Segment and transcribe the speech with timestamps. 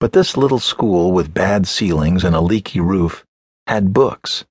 [0.00, 3.26] But this little school with bad ceilings and a leaky roof
[3.66, 4.46] had books,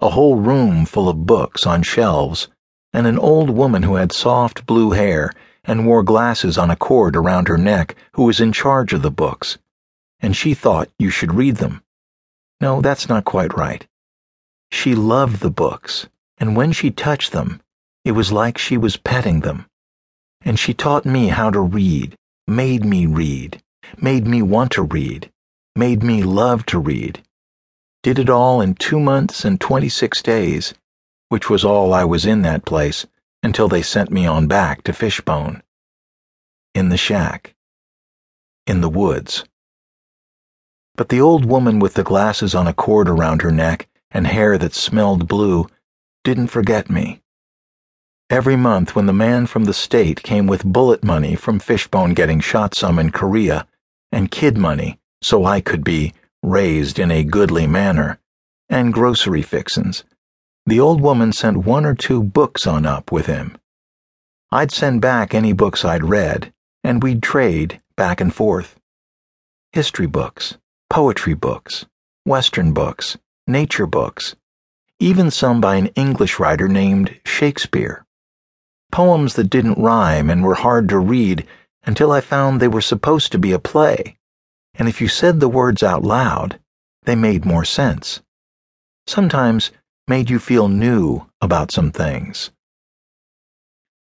[0.00, 2.48] a whole room full of books on shelves,
[2.94, 5.32] and an old woman who had soft blue hair
[5.64, 9.10] and wore glasses on a cord around her neck who was in charge of the
[9.10, 9.58] books,
[10.20, 11.82] and she thought you should read them.
[12.58, 13.86] No, that's not quite right.
[14.72, 16.08] She loved the books,
[16.38, 17.60] and when she touched them,
[18.06, 19.66] it was like she was petting them.
[20.40, 22.16] And she taught me how to read,
[22.46, 23.60] made me read,
[23.98, 25.30] made me want to read,
[25.74, 27.22] made me love to read.
[28.02, 30.74] Did it all in two months and 26 days,
[31.28, 33.06] which was all I was in that place
[33.42, 35.62] until they sent me on back to Fishbone.
[36.74, 37.54] In the shack.
[38.66, 39.44] In the woods.
[40.94, 44.56] But the old woman with the glasses on a cord around her neck and hair
[44.58, 45.66] that smelled blue
[46.24, 47.20] didn't forget me.
[48.30, 52.40] Every month, when the man from the state came with bullet money from Fishbone getting
[52.40, 53.66] shot some in Korea,
[54.12, 58.20] and kid money so I could be raised in a goodly manner,
[58.68, 60.04] and grocery fixins,
[60.66, 63.56] the old woman sent one or two books on up with him.
[64.52, 66.52] I'd send back any books I'd read,
[66.84, 68.78] and we'd trade back and forth.
[69.72, 70.56] History books
[70.88, 71.84] poetry books,
[72.24, 74.36] Western books, nature books,
[75.00, 78.06] even some by an English writer named Shakespeare.
[78.92, 81.44] Poems that didn't rhyme and were hard to read
[81.86, 84.16] until I found they were supposed to be a play,
[84.74, 86.58] and if you said the words out loud,
[87.04, 88.20] they made more sense.
[89.06, 89.70] Sometimes
[90.08, 92.50] made you feel new about some things.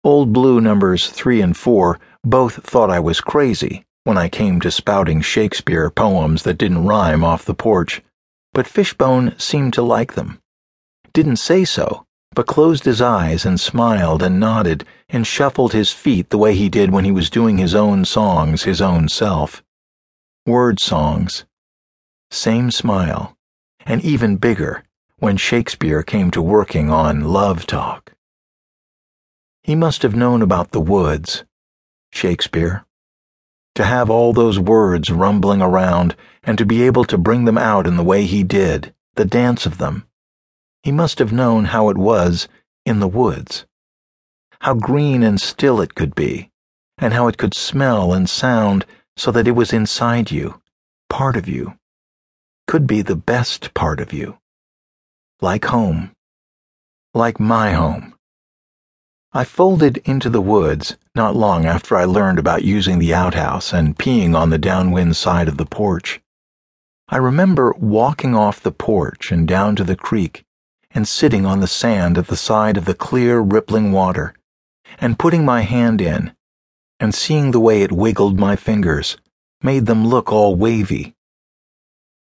[0.03, 4.71] Old Blue numbers three and four both thought I was crazy when I came to
[4.71, 8.03] spouting Shakespeare poems that didn't rhyme off the porch,
[8.53, 10.41] but Fishbone seemed to like them.
[11.13, 16.31] Didn't say so, but closed his eyes and smiled and nodded and shuffled his feet
[16.31, 19.63] the way he did when he was doing his own songs his own self.
[20.47, 21.45] Word songs.
[22.31, 23.37] Same smile,
[23.81, 24.85] and even bigger
[25.19, 28.13] when Shakespeare came to working on Love Talk.
[29.63, 31.45] He must have known about the woods,
[32.13, 32.85] Shakespeare
[33.75, 36.15] to have all those words rumbling around
[36.45, 39.67] and to be able to bring them out in the way he did, the dance
[39.67, 40.07] of them.
[40.83, 42.49] He must have known how it was
[42.87, 43.67] in the woods,
[44.65, 46.49] how green and still it could be,
[46.97, 50.59] and how it could smell and sound so that it was inside you,
[51.11, 51.75] part of you,
[52.67, 54.39] could be the best part of you.
[55.43, 56.13] Like home.
[57.13, 58.15] Like my home.
[59.35, 63.99] I folded into the woods not long after I learned about using the outhouse and
[63.99, 66.23] peeing on the downwind side of the porch.
[67.11, 70.43] I remember walking off the porch and down to the creek
[70.91, 74.35] and sitting on the sand at the side of the clear, rippling water
[74.99, 76.35] and putting my hand in
[77.01, 79.17] and seeing the way it wiggled my fingers,
[79.63, 81.15] made them look all wavy.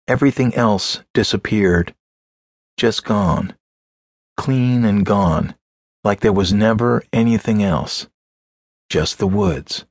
[0.08, 1.94] Everything else disappeared,
[2.76, 3.54] just gone,
[4.36, 5.54] clean and gone
[6.06, 8.06] like there was never anything else,
[8.88, 9.84] just the woods.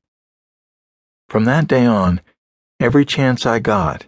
[1.28, 2.22] From that day on,
[2.80, 4.06] every chance I got,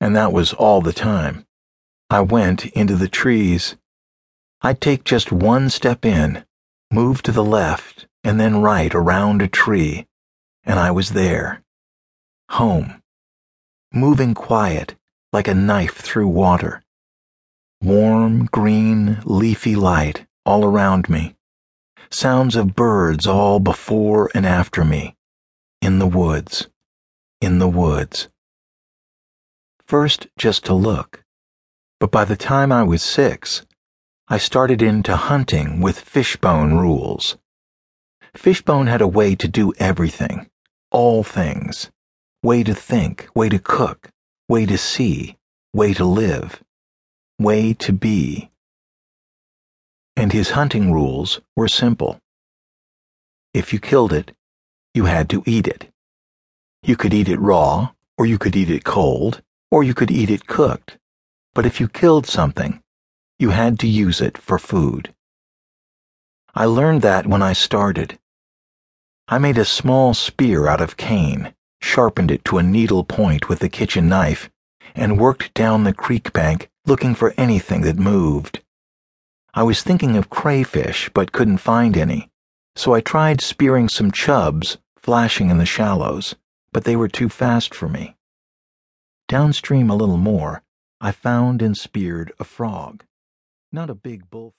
[0.00, 1.44] and that was all the time,
[2.08, 3.76] I went into the trees.
[4.62, 6.44] I'd take just one step in,
[6.90, 10.06] move to the left, and then right around a tree,
[10.64, 11.62] and I was there.
[12.50, 13.02] Home.
[13.92, 14.94] Moving quiet,
[15.32, 16.82] like a knife through water.
[17.80, 21.34] Warm, green, leafy light all around me
[22.10, 25.14] sounds of birds all before and after me,
[25.82, 26.68] in the woods,
[27.40, 28.28] in the woods.
[29.86, 31.24] First, just to look,
[32.00, 33.64] but by the time I was six,
[34.28, 37.36] I started into hunting with fishbone rules.
[38.34, 40.50] Fishbone had a way to do everything,
[40.90, 41.90] all things,
[42.42, 44.10] way to think, way to cook,
[44.48, 45.36] way to see,
[45.72, 46.62] way to live,
[47.38, 48.50] way to be
[50.18, 52.18] and his hunting rules were simple.
[53.54, 54.32] If you killed it,
[54.92, 55.92] you had to eat it.
[56.82, 60.28] You could eat it raw, or you could eat it cold, or you could eat
[60.28, 60.98] it cooked.
[61.54, 62.82] But if you killed something,
[63.38, 65.14] you had to use it for food.
[66.54, 68.18] I learned that when I started.
[69.28, 73.60] I made a small spear out of cane, sharpened it to a needle point with
[73.60, 74.50] the kitchen knife,
[74.94, 78.60] and worked down the creek bank looking for anything that moved.
[79.54, 82.30] I was thinking of crayfish, but couldn't find any,
[82.74, 86.34] so I tried spearing some chubs flashing in the shallows,
[86.72, 88.16] but they were too fast for me.
[89.28, 90.62] Downstream a little more,
[91.00, 93.04] I found and speared a frog.
[93.72, 94.54] Not a big bull.